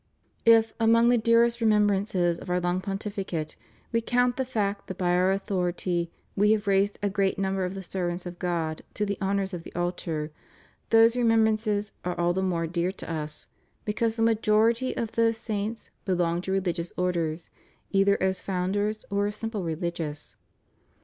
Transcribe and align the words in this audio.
If, 0.47 0.73
among 0.79 1.09
the 1.09 1.17
dearest 1.19 1.61
remembrances 1.61 2.39
of 2.39 2.49
Our 2.49 2.59
long 2.59 2.81
Pontifi 2.81 3.23
cate, 3.23 3.55
We 3.91 4.01
count 4.01 4.35
the 4.35 4.45
fact 4.45 4.87
that 4.87 4.97
by 4.97 5.11
Our 5.11 5.31
authority 5.31 6.09
We 6.35 6.53
have 6.53 6.65
raised 6.65 6.97
a 7.03 7.09
great 7.11 7.37
number 7.37 7.63
of 7.65 7.75
the 7.75 7.83
servants 7.83 8.25
of 8.25 8.39
God 8.39 8.81
to 8.95 9.05
the 9.05 9.19
honors 9.21 9.53
of 9.53 9.61
the 9.61 9.71
altar, 9.75 10.31
those 10.89 11.15
remembrances 11.15 11.91
are 12.03 12.19
all 12.19 12.33
the 12.33 12.41
more 12.41 12.65
dear 12.65 12.91
to 12.91 13.07
Us 13.13 13.45
because 13.85 14.15
the 14.15 14.23
majority 14.23 14.97
of 14.97 15.11
those 15.11 15.37
saints 15.37 15.91
belong 16.03 16.41
to 16.41 16.51
religious 16.51 16.91
orders, 16.97 17.51
either 17.91 18.17
as 18.23 18.41
founders 18.41 19.05
or 19.11 19.27
as 19.27 19.35
simple 19.35 19.61
reUgious. 19.63 20.35